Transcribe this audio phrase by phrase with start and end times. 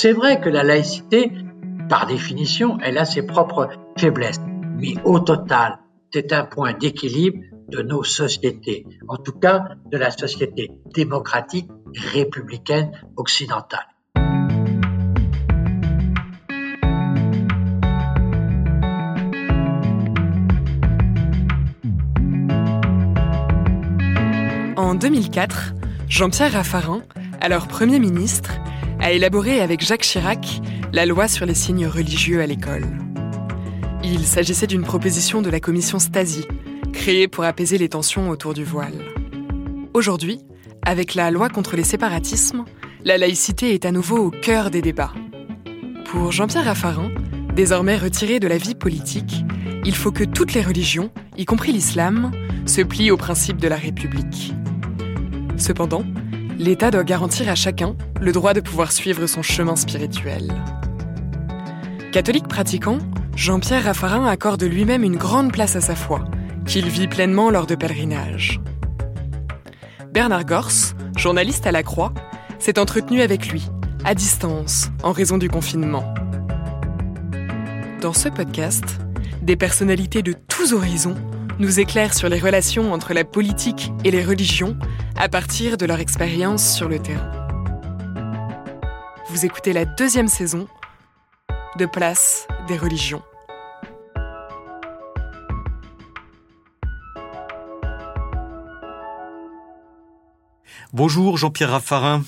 [0.00, 1.32] C'est vrai que la laïcité,
[1.88, 4.38] par définition, elle a ses propres faiblesses.
[4.76, 5.80] Mais au total,
[6.12, 7.38] c'est un point d'équilibre
[7.68, 11.68] de nos sociétés, en tout cas de la société démocratique
[12.14, 13.88] républicaine occidentale.
[24.76, 25.74] En 2004,
[26.08, 27.02] Jean-Pierre Raffarin,
[27.40, 28.52] alors Premier ministre,
[29.00, 30.60] a élaboré avec Jacques Chirac
[30.92, 32.86] la loi sur les signes religieux à l'école.
[34.02, 36.46] Il s'agissait d'une proposition de la commission Stasi,
[36.92, 39.04] créée pour apaiser les tensions autour du voile.
[39.94, 40.40] Aujourd'hui,
[40.82, 42.64] avec la loi contre les séparatismes,
[43.04, 45.12] la laïcité est à nouveau au cœur des débats.
[46.06, 47.10] Pour Jean-Pierre Raffarin,
[47.54, 49.44] désormais retiré de la vie politique,
[49.84, 52.32] il faut que toutes les religions, y compris l'islam,
[52.66, 54.52] se plient aux principes de la République.
[55.56, 56.04] Cependant,
[56.58, 60.52] l'État doit garantir à chacun le droit de pouvoir suivre son chemin spirituel.
[62.12, 62.98] Catholique pratiquant,
[63.36, 66.24] Jean-Pierre Raffarin accorde lui-même une grande place à sa foi,
[66.66, 68.60] qu'il vit pleinement lors de pèlerinages.
[70.12, 72.12] Bernard Gors, journaliste à la Croix,
[72.58, 73.68] s'est entretenu avec lui,
[74.04, 76.12] à distance, en raison du confinement.
[78.00, 78.84] Dans ce podcast,
[79.42, 81.16] des personnalités de tous horizons
[81.58, 84.76] nous éclairent sur les relations entre la politique et les religions
[85.16, 87.30] à partir de leur expérience sur le terrain.
[89.28, 90.68] Vous écoutez la deuxième saison
[91.78, 93.22] de Place des religions.
[100.92, 102.22] Bonjour Jean-Pierre Raffarin.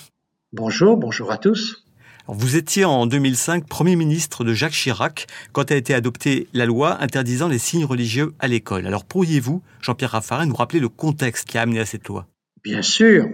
[0.53, 1.90] Bonjour, bonjour à tous.
[2.27, 7.03] Vous étiez en 2005 Premier ministre de Jacques Chirac quand a été adoptée la loi
[7.03, 8.87] interdisant les signes religieux à l'école.
[8.87, 12.27] Alors pourriez-vous, Jean-Pierre Raffarin, nous rappeler le contexte qui a amené à cette loi?
[12.63, 13.27] Bien sûr,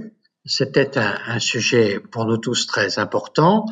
[0.44, 3.66] c'était un, sujet pour nous tous très important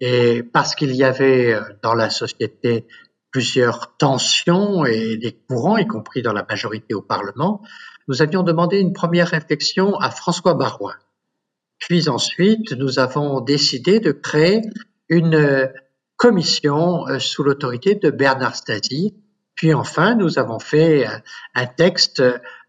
[0.00, 2.86] et parce qu'il y avait dans la société
[3.30, 7.62] plusieurs tensions et des courants, y compris dans la majorité au Parlement,
[8.08, 10.94] nous avions demandé une première réflexion à François Barouin.
[11.78, 14.62] Puis ensuite, nous avons décidé de créer
[15.08, 15.66] une euh,
[16.16, 19.14] commission euh, sous l'autorité de Bernard Stasi.
[19.54, 21.06] Puis enfin, nous avons fait
[21.54, 22.22] un texte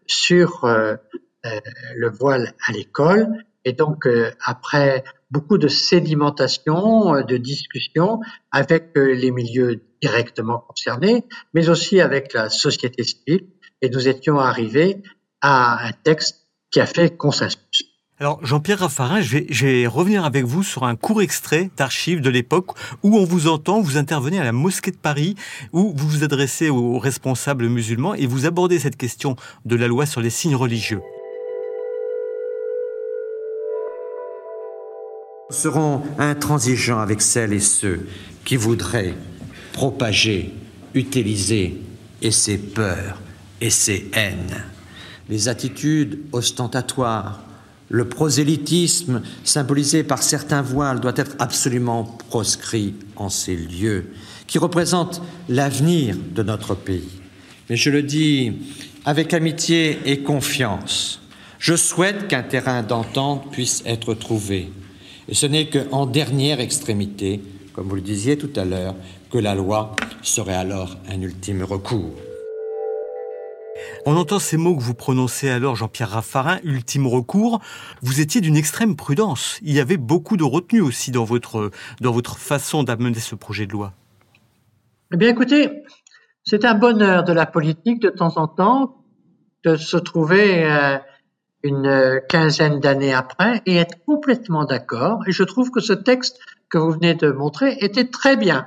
[0.06, 3.44] sur le voile à l'école.
[3.66, 4.08] Et donc,
[4.42, 8.20] après beaucoup de sédimentation, de discussion
[8.52, 13.48] avec les milieux directement concernés, mais aussi avec la société civile.
[13.82, 15.02] Et nous étions arrivés
[15.40, 17.87] à un texte qui a fait consensus.
[18.20, 22.70] Alors Jean-Pierre Raffarin, je vais, revenir avec vous sur un court extrait d'archives de l'époque
[23.04, 25.36] où on vous entend, vous intervenez à la mosquée de Paris,
[25.72, 30.04] où vous vous adressez aux responsables musulmans et vous abordez cette question de la loi
[30.04, 31.00] sur les signes religieux.
[35.50, 38.08] Nous serons intransigeants avec celles et ceux
[38.44, 39.14] qui voudraient
[39.72, 40.52] propager,
[40.92, 41.80] utiliser
[42.20, 43.22] et ces peurs
[43.60, 44.64] et ces haines
[45.28, 47.40] les attitudes ostentatoires,
[47.88, 54.12] le prosélytisme symbolisé par certains voiles doit être absolument proscrit en ces lieux
[54.46, 57.20] qui représentent l'avenir de notre pays.
[57.70, 58.52] Mais je le dis
[59.04, 61.20] avec amitié et confiance.
[61.58, 64.70] Je souhaite qu'un terrain d'entente puisse être trouvé.
[65.28, 67.40] Et ce n'est qu'en dernière extrémité,
[67.72, 68.94] comme vous le disiez tout à l'heure,
[69.30, 72.14] que la loi serait alors un ultime recours.
[74.06, 77.60] On entend ces mots que vous prononcez alors, Jean-Pierre Raffarin, ultime recours.
[78.02, 79.58] Vous étiez d'une extrême prudence.
[79.62, 83.66] Il y avait beaucoup de retenue aussi dans votre, dans votre façon d'amener ce projet
[83.66, 83.92] de loi.
[85.12, 85.82] Eh bien, écoutez,
[86.44, 88.96] c'est un bonheur de la politique de temps en temps
[89.64, 90.98] de se trouver euh,
[91.62, 95.20] une quinzaine d'années après et être complètement d'accord.
[95.26, 96.38] Et je trouve que ce texte
[96.70, 98.66] que vous venez de montrer était très bien.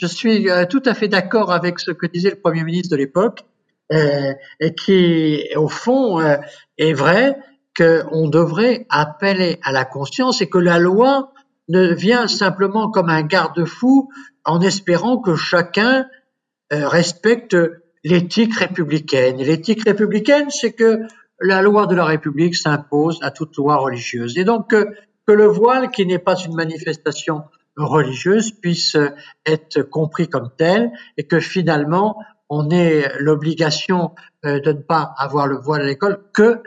[0.00, 2.96] Je suis euh, tout à fait d'accord avec ce que disait le Premier ministre de
[2.96, 3.44] l'époque
[4.76, 6.36] qui, au fond, euh,
[6.78, 7.36] est vrai
[7.76, 11.32] qu'on devrait appeler à la conscience et que la loi
[11.68, 14.10] ne vient simplement comme un garde-fou
[14.44, 16.06] en espérant que chacun
[16.72, 17.56] euh, respecte
[18.02, 19.38] l'éthique républicaine.
[19.38, 21.00] L'éthique républicaine, c'est que
[21.40, 24.36] la loi de la République s'impose à toute loi religieuse.
[24.36, 27.44] Et donc que le voile, qui n'est pas une manifestation
[27.76, 28.96] religieuse, puisse
[29.46, 32.16] être compris comme tel et que finalement
[32.50, 34.14] on ait l'obligation
[34.44, 36.62] euh, de ne pas avoir le voile à l'école que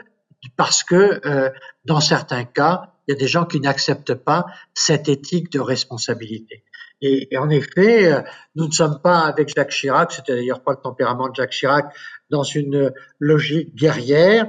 [0.56, 1.50] parce que euh,
[1.84, 6.64] dans certains cas, il y a des gens qui n'acceptent pas cette éthique de responsabilité.
[7.02, 8.22] Et, en effet, euh,
[8.54, 11.94] nous ne sommes pas avec Jacques Chirac, c'était d'ailleurs pas le tempérament de Jacques Chirac,
[12.30, 14.46] dans une logique guerrière.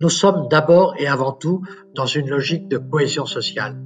[0.00, 1.62] Nous sommes d'abord et avant tout
[1.94, 3.82] dans une logique de cohésion sociale.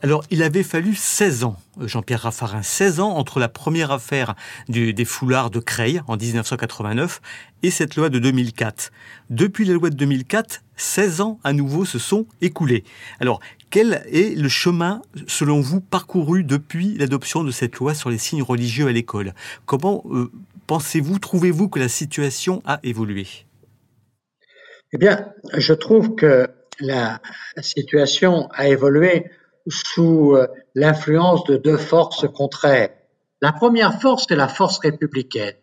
[0.00, 4.36] Alors, il avait fallu 16 ans, Jean-Pierre Raffarin, 16 ans entre la première affaire
[4.68, 7.20] des foulards de Creil en 1989
[7.64, 8.92] et cette loi de 2004.
[9.28, 12.84] Depuis la loi de 2004, 16 ans à nouveau se sont écoulés.
[13.18, 13.40] Alors,
[13.70, 18.42] quel est le chemin, selon vous, parcouru depuis l'adoption de cette loi sur les signes
[18.42, 19.34] religieux à l'école?
[19.66, 20.30] Comment euh,
[20.68, 23.26] pensez-vous, trouvez-vous que la situation a évolué?
[24.92, 26.48] Eh bien, je trouve que
[26.78, 27.20] la
[27.60, 29.28] situation a évolué
[29.70, 32.90] sous euh, l'influence de deux forces contraires.
[33.40, 35.54] La première force, c'est la force républicaine.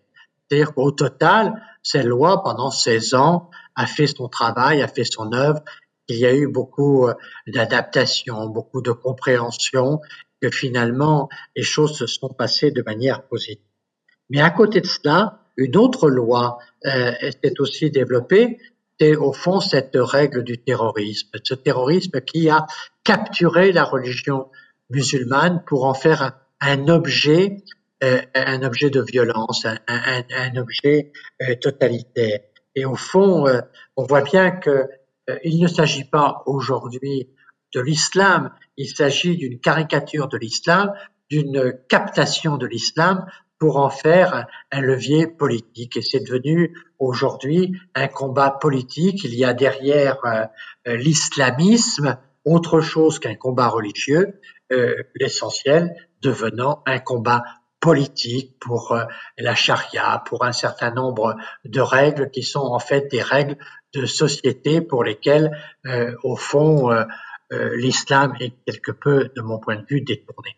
[0.47, 5.33] C'est-à-dire qu'au total, cette loi, pendant 16 ans, a fait son travail, a fait son
[5.33, 5.61] œuvre.
[6.07, 7.13] Il y a eu beaucoup euh,
[7.47, 9.99] d'adaptation, beaucoup de compréhension,
[10.41, 13.63] que finalement, les choses se sont passées de manière positive.
[14.29, 18.59] Mais à côté de cela, une autre loi euh, s'est aussi développée,
[19.00, 22.65] c'est au fond cette règle du terrorisme, ce terrorisme qui a
[23.03, 24.50] capturé la religion
[24.89, 27.57] musulmane pour en faire un, objet,
[28.03, 31.12] euh, un objet de violence, un, objet
[31.42, 32.39] euh, totalitaire.
[32.75, 33.62] Et au fond, euh,
[33.95, 34.88] on voit bien que
[35.44, 37.30] il ne s'agit pas aujourd'hui
[37.74, 40.94] de l'islam, il s'agit d'une caricature de l'islam,
[41.31, 43.25] d'une captation de l'islam
[43.65, 45.97] pour en faire un levier politique.
[45.97, 49.23] Et c'est devenu aujourd'hui un combat politique.
[49.23, 50.44] Il y a derrière euh,
[50.88, 54.39] euh, l'islamisme autre chose qu'un combat religieux,
[54.71, 57.41] euh, l'essentiel devenant un combat
[57.79, 58.95] politique pour
[59.39, 61.35] la charia, pour un certain nombre
[61.65, 63.57] de règles qui sont en fait des règles
[63.95, 65.51] de société pour lesquelles,
[66.23, 66.89] au fond,
[67.51, 70.57] l'islam est quelque peu, de mon point de vue, détourné.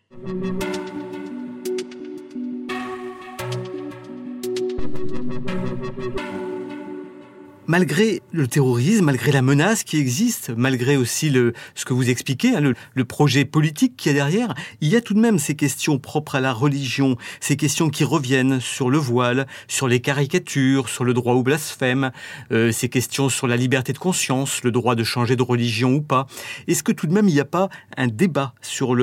[7.68, 11.32] Malgré le terrorisme, malgré la menace qui existe, malgré aussi
[11.74, 15.14] ce que vous expliquez, hein, le, projet politique qui est derrière, il y a tout
[15.14, 19.46] de même ces questions propres à la religion, ces questions qui reviennent sur le voile,
[19.68, 22.10] sur les caricatures, sur le droit au blasphème,
[22.52, 26.00] euh, ces questions sur la liberté de conscience, le droit de changer de religion ou
[26.00, 26.26] pas.
[26.66, 28.94] Est-ce que tout de même il n'y a pas un débat sur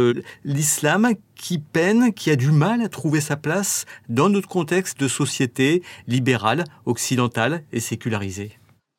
[0.44, 5.08] l'islam qui peine, qui a du mal à trouver sa place dans notre contexte de
[5.08, 8.58] société libérale, occidentale et sécularisée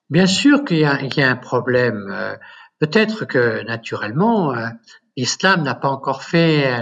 [0.09, 2.09] Bien sûr qu'il y, a un problème.
[2.13, 2.37] Euh,
[2.79, 4.69] peut-être que naturellement, euh,
[5.17, 6.81] l'islam n'a pas encore fait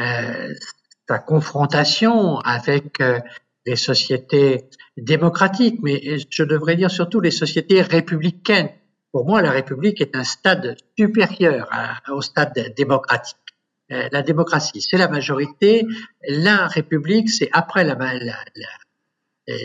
[0.00, 0.54] euh,
[1.08, 3.02] sa confrontation avec
[3.66, 8.70] les sociétés démocratiques, mais je devrais dire surtout les sociétés républicaines.
[9.10, 11.68] Pour moi, la République est un stade supérieur
[12.10, 13.38] au stade démocratique.
[13.92, 15.86] Euh, la démocratie, c'est la majorité.
[16.26, 18.36] La République, c'est après la, la,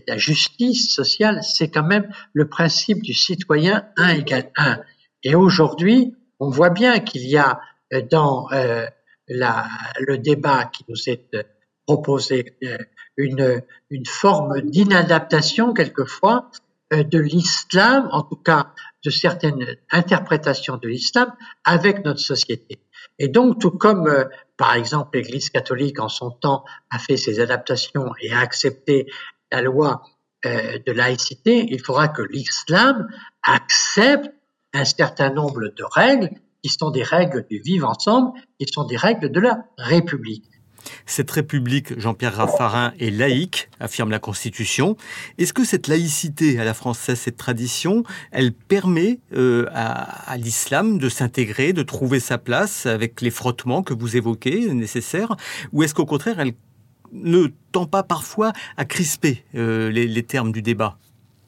[0.07, 4.79] la, justice sociale, c'est quand même le principe du citoyen 1 égale 1.
[5.23, 7.59] Et aujourd'hui, on voit bien qu'il y a
[7.93, 8.87] euh, dans euh,
[9.27, 11.35] le débat qui nous est
[11.87, 12.57] proposé
[13.17, 16.51] une forme d'inadaptation quelquefois
[16.91, 18.73] de l'islam, en tout cas
[19.03, 22.79] de certaines interprétations de l'islam, avec notre société.
[23.19, 24.25] Et donc, tout comme, euh,
[24.57, 29.07] par exemple, l'Église catholique en son temps a fait ses adaptations et a accepté
[29.51, 30.01] la loi
[30.45, 33.07] euh, de laïcité, il faudra que l'islam
[33.43, 34.31] accepte
[34.73, 36.29] un certain nombre de règles
[36.61, 40.45] qui sont des règles du vivre ensemble, qui sont des règles de la République.
[41.05, 44.97] Cette République, Jean-Pierre Raffarin, est laïque, affirme la Constitution.
[45.37, 51.09] Est-ce que cette laïcité à la française, cette tradition, elle permet euh, à, l'islam de
[51.09, 55.35] s'intégrer, de trouver sa place avec les frottements que vous évoquez nécessaires
[55.73, 56.53] Ou est-ce qu'au contraire, elle
[57.11, 60.97] ne tend pas parfois à crisper euh, les, termes du débat?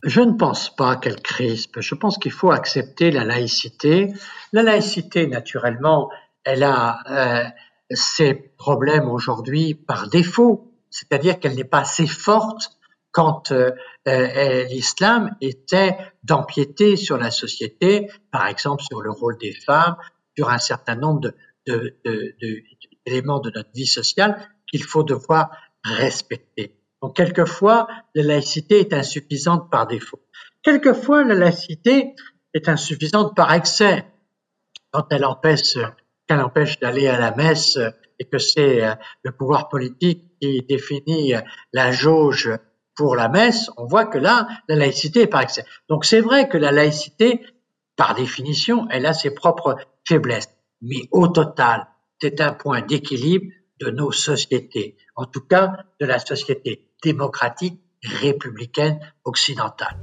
[0.04, 1.82] Je ne pense pas qu'elle crispe.
[1.82, 4.14] Je pense qu'il faut accepter la laïcité.
[4.54, 6.10] La laïcité, naturellement,
[6.44, 7.50] elle a euh,
[7.92, 12.78] ces problèmes aujourd'hui par défaut, c'est-à-dire qu'elle n'est pas assez forte
[13.12, 13.72] quand euh,
[14.08, 19.96] euh, l'islam était d'empiéter sur la société, par exemple sur le rôle des femmes,
[20.38, 21.32] sur un certain nombre
[21.66, 25.50] d'éléments de, notre vie sociale qu'il faut devoir
[25.84, 26.80] respecter.
[27.02, 30.20] Donc quelquefois, la laïcité est insuffisante par défaut.
[30.62, 32.16] Quelquefois, la laïcité
[32.54, 34.06] est insuffisante par excès.
[34.92, 35.78] Quand elle empêche,
[36.28, 37.80] qu'elle empêche d'aller à la messe
[38.20, 38.94] et que c'est euh,
[39.24, 41.42] le pouvoir politique qui définit euh,
[41.74, 42.52] la jauge
[42.96, 45.66] pour la messe, on voit que là, la laïcité est par excès.
[45.88, 47.46] Donc c'est vrai que la laïcité,
[47.96, 50.50] par définition, elle a ses propres faiblesses.
[50.82, 51.88] Mais au total,
[52.20, 53.46] c'est un point d'équilibre
[53.80, 59.96] de nos sociétés, en tout cas de la société démocratique républicaine occidentale.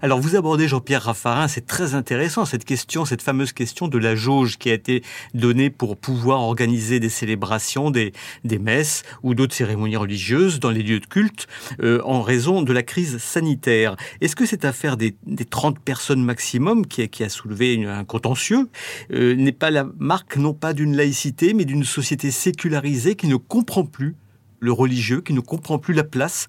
[0.00, 4.14] Alors vous abordez Jean-Pierre Raffarin, c'est très intéressant cette question, cette fameuse question de la
[4.14, 5.02] jauge qui a été
[5.34, 8.12] donnée pour pouvoir organiser des célébrations, des,
[8.44, 11.48] messes ou d'autres cérémonies religieuses dans les lieux de culte
[11.82, 13.96] euh, en raison de la crise sanitaire.
[14.20, 18.04] Est-ce que cette affaire des, des 30 personnes maximum qui a, qui a soulevé un
[18.04, 18.68] contentieux
[19.12, 23.36] euh, n'est pas la marque non pas d'une laïcité mais d'une société sécularisée qui ne
[23.36, 24.14] comprend plus
[24.60, 26.46] le religieux, qui ne comprend plus la place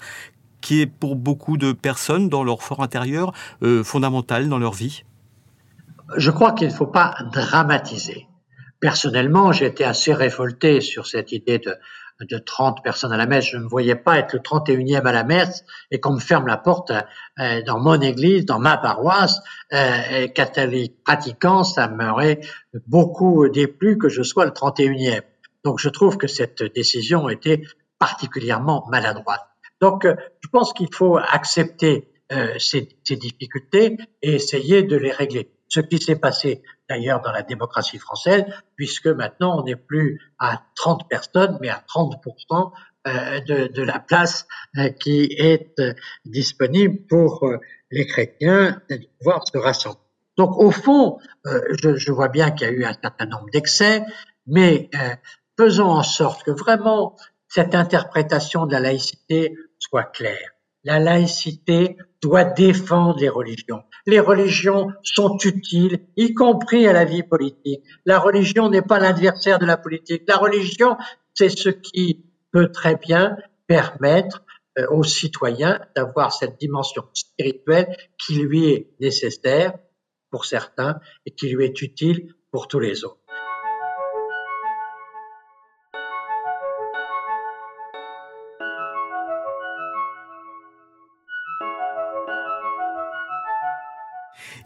[0.61, 5.03] qui est pour beaucoup de personnes dans leur fort intérieur euh, fondamental dans leur vie
[6.17, 8.27] Je crois qu'il ne faut pas dramatiser.
[8.79, 11.75] Personnellement, j'ai été assez révolté sur cette idée de,
[12.25, 13.45] de 30 personnes à la messe.
[13.45, 16.57] Je ne voyais pas être le 31e à la messe et qu'on me ferme la
[16.57, 16.91] porte
[17.39, 19.41] euh, dans mon église, dans ma paroisse,
[19.73, 22.41] euh, catholique pratiquant, ça m'aurait
[22.87, 25.21] beaucoup déplu que je sois le 31e.
[25.63, 27.63] Donc je trouve que cette décision était
[27.99, 29.48] particulièrement maladroite.
[29.81, 35.11] Donc, euh, je pense qu'il faut accepter euh, ces, ces, difficultés et essayer de les
[35.11, 35.51] régler.
[35.67, 38.43] Ce qui s'est passé d'ailleurs dans la démocratie française,
[38.75, 42.71] puisque maintenant on n'est plus à 30 personnes, mais à 30%
[43.07, 44.45] euh, de, de, la place
[44.77, 45.93] euh, qui est euh,
[46.25, 47.49] disponible pour
[47.91, 50.01] les chrétiens de pouvoir se rassembler.
[50.37, 54.03] Donc au fond, je, je, vois bien qu'il y a eu un certain nombre d'excès,
[54.47, 54.89] mais
[55.57, 57.17] faisons en sorte que vraiment
[57.47, 60.51] cette interprétation de la laïcité soit claire.
[60.83, 63.83] La laïcité doit défendre les religions.
[64.05, 67.83] Les religions sont utiles, y compris à la vie politique.
[68.05, 70.23] La religion n'est pas l'adversaire de la politique.
[70.27, 70.97] La religion,
[71.33, 74.43] c'est ce qui peut très bien permettre
[74.77, 79.73] euh, aux citoyens d'avoir cette dimension spirituelle qui lui est nécessaire
[80.31, 83.28] pour certains et qui lui est utile pour tous les autres.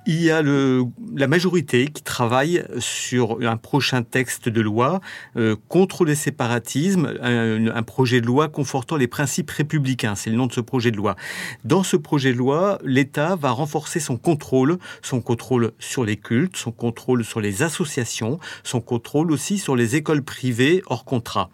[0.05, 5.00] Il y a la majorité qui travaille sur un prochain texte de loi
[5.38, 10.15] euh, contre les séparatismes, un, un, projet de loi confortant les principes républicains.
[10.15, 11.15] C'est le nom de ce projet de loi.
[11.63, 16.57] Dans ce projet de loi, l'État va renforcer son contrôle, son contrôle sur les cultes,
[16.57, 21.50] son contrôle sur les associations, son contrôle aussi sur les écoles privées hors contrat.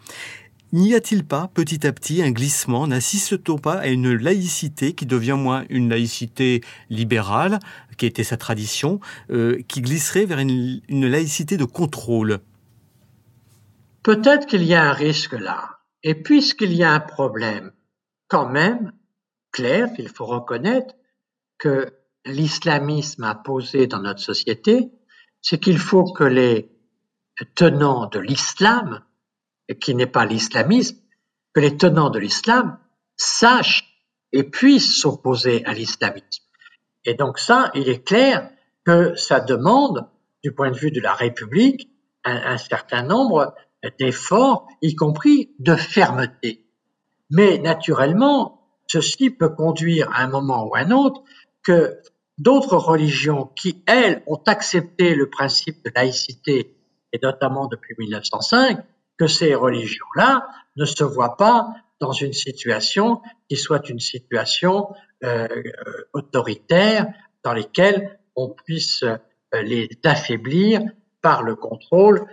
[0.72, 5.36] N'y a-t-il pas petit à petit un glissement N'assiste-t-on pas à une laïcité qui devient
[5.36, 6.60] moins une laïcité
[6.90, 7.58] libérale,
[7.96, 9.00] qui était sa tradition,
[9.30, 12.38] euh, qui glisserait vers une, une laïcité de contrôle?
[14.04, 15.80] Peut-être qu'il y a un risque là.
[16.04, 17.72] Et puisqu'il y a un problème,
[18.28, 18.92] quand même,
[19.50, 20.94] clair, qu'il faut reconnaître
[21.58, 21.92] que
[22.24, 24.92] l'islamisme a posé dans notre société,
[25.42, 26.70] c'est qu'il faut que les
[27.56, 29.02] tenants de l'islam
[29.74, 30.98] qui n'est pas l'islamisme,
[31.54, 32.78] que les tenants de l'islam
[33.16, 33.84] sachent
[34.32, 36.44] et puissent s'opposer à l'islamisme.
[37.04, 38.50] Et donc ça, il est clair
[38.84, 40.08] que ça demande,
[40.42, 41.90] du point de vue de la République,
[42.24, 43.54] un, un certain nombre
[43.98, 46.66] d'efforts, y compris de fermeté.
[47.30, 51.22] Mais naturellement, ceci peut conduire à un moment ou à un autre
[51.62, 52.00] que
[52.38, 56.76] d'autres religions qui, elles, ont accepté le principe de laïcité,
[57.12, 58.82] et notamment depuis 1905,
[59.20, 64.88] que ces religions-là ne se voient pas dans une situation qui soit une situation
[65.22, 65.46] euh,
[66.14, 67.06] autoritaire
[67.44, 69.18] dans laquelle on puisse euh,
[69.62, 70.80] les affaiblir
[71.20, 72.24] par le contrôle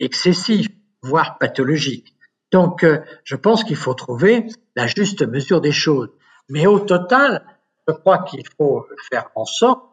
[0.00, 0.66] excessif,
[1.02, 2.16] voire pathologique.
[2.50, 6.10] Donc, euh, je pense qu'il faut trouver la juste mesure des choses.
[6.48, 7.46] Mais au total,
[7.86, 9.84] je crois qu'il faut faire en sorte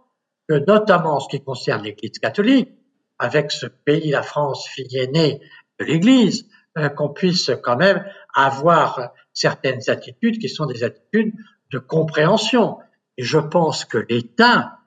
[0.49, 2.71] que, notamment en ce qui concerne l'Église catholique,
[3.19, 5.39] avec ce pays, la France, fille aînée
[5.79, 11.33] de l'Église, euh, qu'on puisse quand même avoir certaines attitudes qui sont des attitudes
[11.71, 12.77] de compréhension.
[13.17, 14.79] Et je pense que l'État,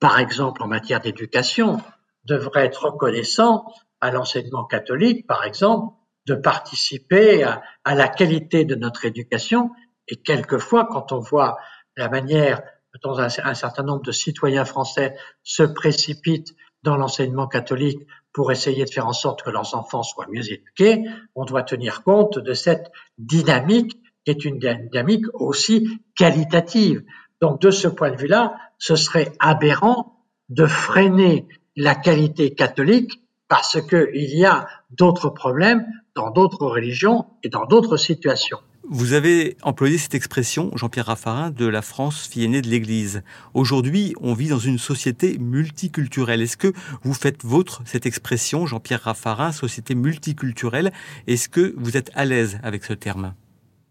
[0.00, 1.80] par exemple en matière d'éducation,
[2.24, 3.64] devrait être reconnaissant
[4.00, 5.94] à l'enseignement catholique, par exemple,
[6.26, 9.70] de participer à, à, la qualité de notre éducation.
[10.08, 11.58] Et quelquefois, quand on voit
[11.96, 12.62] la manière
[13.02, 18.90] dont un, certain nombre de citoyens français se précipitent dans l'enseignement catholique pour essayer de
[18.90, 22.90] faire en sorte que leurs enfants soient mieux éduqués, on doit tenir compte de cette
[23.18, 27.02] dynamique qui est une dynamique aussi qualitative.
[27.40, 31.46] Donc de ce point de vue-là, ce serait aberrant de freiner
[31.76, 37.96] la qualité catholique parce qu'il y a d'autres problèmes dans d'autres religions et dans d'autres
[37.96, 38.60] situations.
[38.88, 43.22] Vous avez employé cette expression, Jean-Pierre Raffarin, de la France fille aînée de l'Église.
[43.54, 46.42] Aujourd'hui, on vit dans une société multiculturelle.
[46.42, 46.72] Est-ce que
[47.04, 50.92] vous faites vôtre cette expression, Jean-Pierre Raffarin, société multiculturelle?
[51.28, 53.34] Est-ce que vous êtes à l'aise avec ce terme?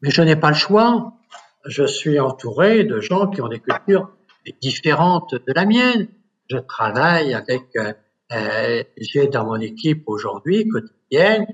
[0.02, 1.14] Mais je n'ai pas le choix.
[1.66, 4.12] Je suis entouré de gens qui ont des cultures
[4.62, 6.10] différentes de la mienne.
[6.50, 7.94] Je travaille avec, euh,
[8.34, 11.46] euh j'ai dans mon équipe aujourd'hui quotidienne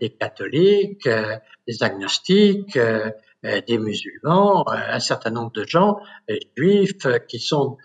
[0.00, 1.36] des catholiques, euh,
[1.66, 3.10] des agnostiques, euh,
[3.42, 5.98] des musulmans, un certain nombre de gens
[6.56, 7.76] juifs qui sont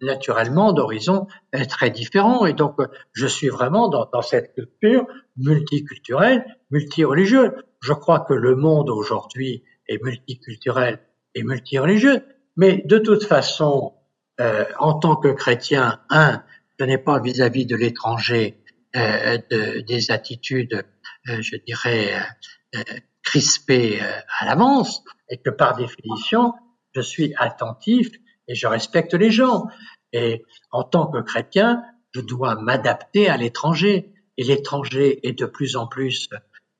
[0.00, 1.26] naturellement d'horizons
[1.68, 2.46] très différents.
[2.46, 2.76] Et donc,
[3.12, 7.50] je suis vraiment dans, cette culture multiculturelle, multireligieuse.
[7.80, 11.00] Je crois que le monde aujourd'hui est multiculturel
[11.34, 12.22] et multireligieux.
[12.56, 13.94] Mais de toute façon,
[14.40, 16.42] euh, en tant que chrétien, un,
[16.78, 18.58] je n'ai pas vis-à-vis de l'étranger
[18.96, 20.82] euh, de, des attitudes euh,
[21.26, 26.52] je dirais, euh, euh, crispé à l'avance et que par définition,
[26.94, 28.10] je suis attentif
[28.48, 29.66] et je respecte les gens.
[30.12, 31.82] Et en tant que chrétien,
[32.14, 34.12] je dois m'adapter à l'étranger.
[34.36, 36.28] Et l'étranger est de plus en plus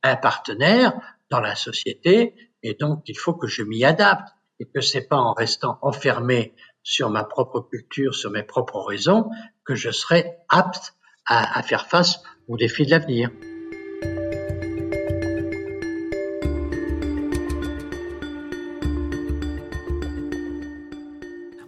[0.03, 0.93] un partenaire
[1.31, 4.29] dans la société et donc il faut que je m'y adapte
[4.61, 9.31] et que c'est pas en restant enfermé sur ma propre culture, sur mes propres raisons,
[9.65, 10.95] que je serai apte
[11.27, 13.31] à, à faire face aux défis de l'avenir.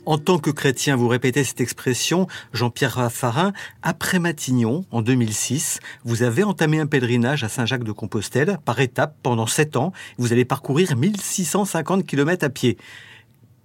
[0.07, 6.23] En tant que chrétien, vous répétez cette expression, Jean-Pierre Raffarin, après Matignon, en 2006, vous
[6.23, 9.93] avez entamé un pèlerinage à Saint-Jacques-de-Compostelle par étapes pendant sept ans.
[10.17, 12.78] Vous allez parcourir 1650 km à pied.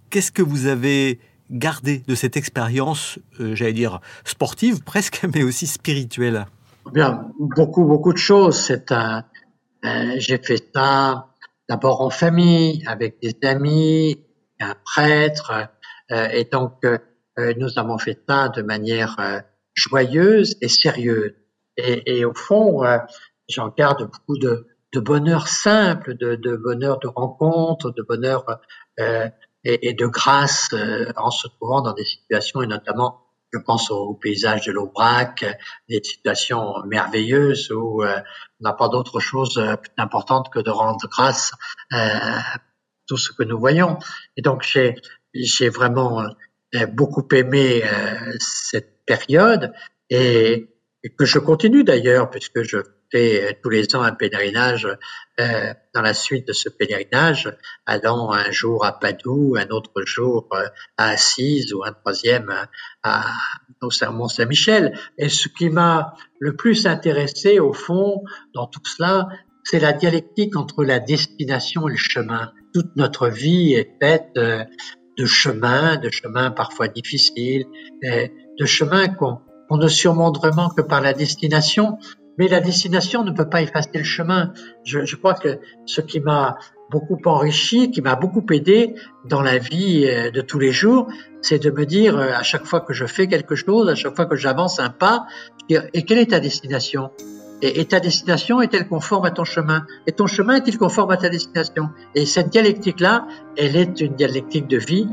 [0.10, 1.20] Qu'est-ce que vous avez
[1.52, 6.48] gardé de cette expérience, euh, j'allais dire sportive presque, mais aussi spirituelle?
[6.92, 8.60] Bien, beaucoup, beaucoup de choses.
[8.60, 9.26] C'est un,
[9.86, 11.28] euh, j'ai fait ça
[11.70, 14.24] d'abord en famille, avec des amis,
[14.60, 15.70] un prêtre,
[16.12, 16.98] et donc, euh,
[17.40, 19.44] euh, nous avons fait ça de manière
[19.74, 21.34] joyeuse et sérieuse.
[21.78, 22.84] Et, et au fond,
[23.48, 28.46] j'en garde beaucoup de, de bonheur simple, de, de, bonheur de rencontre, de bonheur
[29.00, 29.30] euh,
[29.64, 33.22] et, et, de grâce euh, en se trouvant dans des situations, et notamment,
[33.54, 35.46] je pense au, paysage de l'Aubrac,
[35.90, 38.20] des situations merveilleuses où euh,
[38.60, 41.52] on n'a pas d'autre chose plus importante que de rendre grâce
[41.92, 42.42] à
[43.08, 43.98] tout ce que nous voyons.
[44.38, 44.96] Et donc, j'ai
[45.34, 46.24] j'ai vraiment
[46.76, 49.74] euh, beaucoup aimé euh, cette période
[50.10, 50.68] et,
[51.18, 52.78] que je continue d'ailleurs puisque je
[53.12, 54.88] fais euh, tous les ans un pèlerinage
[55.96, 57.52] dans la suite de ce pèlerinage,
[57.88, 60.48] allant un jour à Padoue, un autre jour
[60.98, 62.54] à Assise ou un troisième
[63.02, 63.26] à,
[63.82, 64.96] au Mont-Saint-Michel.
[65.18, 69.30] Et ce qui m'a le plus intéressé au fond dans tout cela,
[69.64, 72.54] c'est la dialectique entre la destination et le chemin.
[72.72, 74.38] Toute notre vie est faite
[75.22, 77.66] de chemins, de chemins parfois difficiles,
[78.02, 81.98] de chemins qu'on ne surmonte vraiment que par la destination.
[82.38, 84.54] Mais la destination ne peut pas effacer le chemin.
[84.84, 86.58] Je, crois que ce qui m'a
[86.90, 91.08] beaucoup enrichi, qui m'a beaucoup aidé dans la vie euh, de tous les jours,
[91.42, 94.16] c'est de me dire euh, à chaque fois que je fais quelque chose, à chaque
[94.16, 95.26] fois que j'avance un pas,
[95.70, 97.12] et quelle est ta destination?
[97.62, 99.86] Et, ta destination est-elle conforme à ton chemin?
[100.08, 101.90] Et ton chemin est-il conforme à ta destination?
[102.16, 105.08] Et cette dialectique-là, elle est une dialectique de vie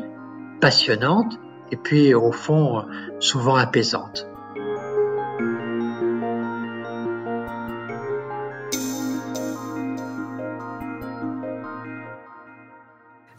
[0.61, 1.38] passionnante
[1.70, 2.84] et puis au fond
[3.20, 4.26] souvent apaisante.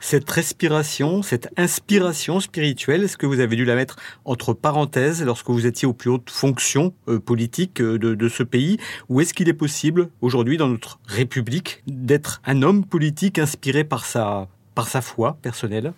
[0.10, 5.52] Cette respiration, cette inspiration spirituelle, est-ce que vous avez dû la mettre entre parenthèses lorsque
[5.52, 8.80] vous étiez aux plus hautes fonctions euh, politiques euh, de, ce pays?
[9.10, 14.04] Ou est-ce qu'il est possible aujourd'hui dans notre République d'être un homme politique inspiré par
[14.04, 15.94] sa, par sa foi personnelle?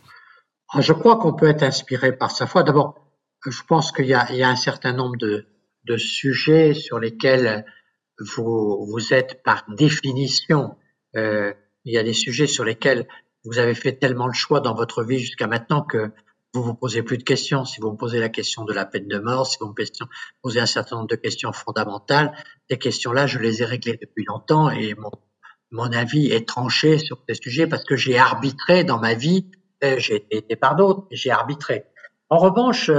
[0.73, 2.63] Ah, Je crois qu'on peut être inspiré par sa foi.
[2.63, 2.95] D'abord,
[3.45, 5.45] je pense qu'il y, a, un certain nombre de,
[5.95, 7.63] sujets sur lesquels
[8.19, 10.75] vous, vous êtes par définition.
[11.15, 11.53] Euh,
[11.85, 13.07] il y a des sujets sur lesquels
[13.45, 16.11] vous avez fait tellement le choix dans votre vie jusqu'à maintenant que
[16.53, 17.65] vous vous posez plus de questions.
[17.65, 19.73] Si vous me posez la question de la peine de mort, si vous me
[20.41, 22.35] posez un certain nombre de questions fondamentales,
[22.69, 25.11] ces questions-là, je les ai réglées depuis longtemps et mon,
[25.71, 29.49] mon avis est tranché sur ces sujets parce que j'ai arbitré dans ma vie.
[29.83, 31.85] Euh, j'ai été par d'autres, j'ai arbitré.
[32.29, 32.91] En revanche,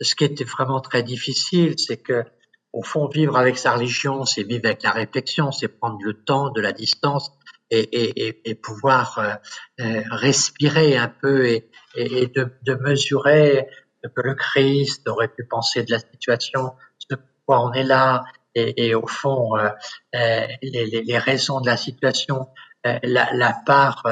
[0.00, 2.24] ce qui était vraiment très difficile, c'est que
[2.72, 6.50] au fond, vivre avec sa religion, c'est vivre avec la réflexion, c'est prendre le temps,
[6.50, 7.32] de la distance
[7.70, 9.34] et, pouvoir euh,
[9.80, 13.66] euh, respirer un peu et, de, mesurer
[14.02, 18.24] ce que le Christ aurait pu penser de la situation, ce pourquoi on est là,
[18.54, 22.48] et, au fond, euh, les, raisons de la situation,
[22.84, 24.02] la, part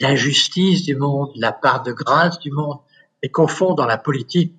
[0.00, 2.78] d'injustice du monde, la part de grâce du monde,
[3.22, 4.54] et qu'au fond, dans la politique,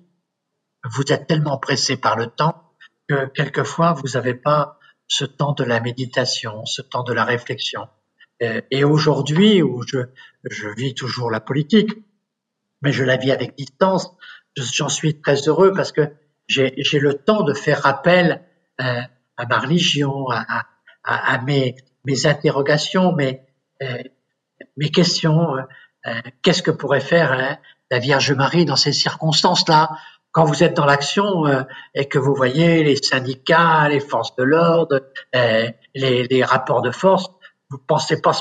[0.84, 2.72] vous êtes tellement pressé par le temps
[3.08, 7.88] que quelquefois vous n'avez pas ce temps de la méditation, ce temps de la réflexion.
[8.42, 11.92] Euh, et aujourd'hui, où je, vis toujours la politique,
[12.82, 14.10] mais je la vis avec distance,
[14.56, 16.12] j'en suis très heureux parce que
[16.46, 18.42] j'ai le temps de faire appel
[18.80, 19.00] euh,
[19.36, 21.74] à ma religion, à, mes,
[22.24, 23.40] interrogations, mes,
[23.82, 24.02] euh,
[24.94, 25.56] questions.
[26.42, 27.58] Qu'est-ce que pourrait faire
[27.90, 29.90] la Vierge Marie dans ces circonstances-là
[30.30, 31.44] quand vous êtes dans l'action
[31.94, 35.00] et que vous voyez les syndicats, les forces de l'ordre,
[35.32, 35.74] les,
[36.28, 37.30] les, rapports de force,
[37.70, 38.32] vous pensez pas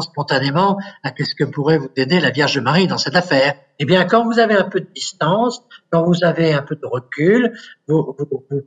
[0.00, 3.54] spontanément à qu'est-ce que pourrait vous aider la Vierge Marie dans cette affaire.
[3.78, 6.86] Eh bien, quand vous avez un peu de distance, quand vous avez un peu de
[6.86, 7.52] recul,
[7.88, 8.14] vous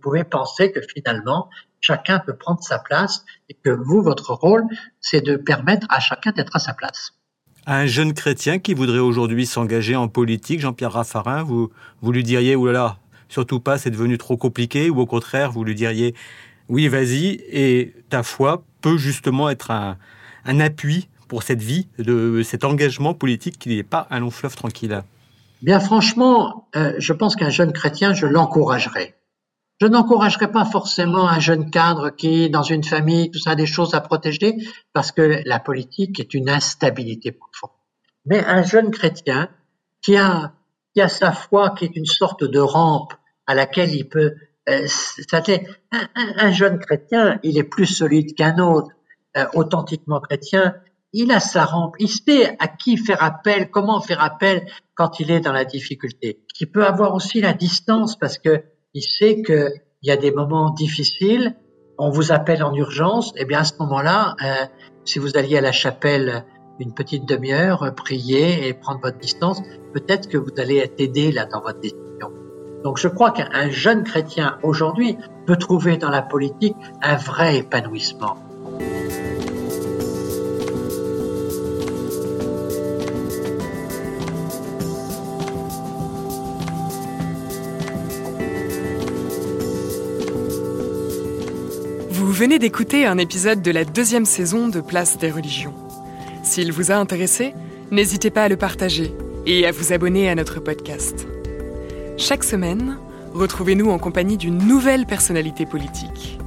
[0.02, 4.64] pouvez penser que finalement, chacun peut prendre sa place et que vous, votre rôle,
[5.00, 7.14] c'est de permettre à chacun d'être à sa place
[7.68, 11.70] un jeune chrétien qui voudrait aujourd'hui s'engager en politique, Jean-Pierre Raffarin, vous,
[12.02, 12.98] vous lui diriez, oulala,
[13.28, 16.16] surtout pas, c'est devenu trop compliqué, ou au contraire, vous lui diriez,
[16.70, 22.64] oui, vas-y, et ta foi peut justement être un, appui pour cette vie, de cet
[22.64, 25.04] engagement politique qui n'est pas un long fleuve tranquille
[25.62, 29.16] Bien franchement, euh, je pense qu'un jeune chrétien, je l'encouragerais.
[29.82, 33.94] Je n'encouragerais pas forcément un jeune cadre qui, dans une famille, tout ça, des choses
[33.94, 34.56] à protéger,
[34.94, 37.76] parce que la politique est une instabilité profonde.
[38.26, 39.50] Mais un jeune chrétien
[40.02, 40.54] qui a,
[40.94, 43.14] qui a sa foi, qui est une sorte de rampe
[43.48, 44.36] à laquelle il peut
[44.70, 44.88] euh,
[45.92, 48.90] un, un, jeune chrétien, il est plus solide qu'un autre,
[49.38, 50.76] euh, authentiquement chrétien.
[51.14, 55.32] Il a sa rampe, il sait à qui faire appel, comment faire appel quand il
[55.32, 56.42] est dans la difficulté.
[56.60, 59.72] Il peut avoir aussi la distance parce que il sait qu'il
[60.04, 61.56] y a des moments difficiles,
[61.98, 64.66] on vous appelle en urgence, et eh bien à ce moment-là, euh,
[65.06, 66.46] si vous alliez à la chapelle
[66.80, 69.62] une petite demi-heure, prier et prendre votre distance,
[69.94, 72.47] peut-être que vous allez être aidé là dans votre décision.
[72.84, 78.38] Donc je crois qu'un jeune chrétien aujourd'hui peut trouver dans la politique un vrai épanouissement.
[92.10, 95.74] Vous venez d'écouter un épisode de la deuxième saison de Place des religions.
[96.44, 97.54] S'il vous a intéressé,
[97.92, 99.14] n'hésitez pas à le partager
[99.46, 101.28] et à vous abonner à notre podcast.
[102.20, 102.98] Chaque semaine,
[103.36, 106.40] retrouvez-nous en compagnie d'une nouvelle personnalité politique.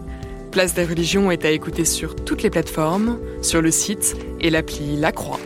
[0.51, 4.97] Place des religions est à écouter sur toutes les plateformes, sur le site et l'appli
[4.97, 5.39] La Croix.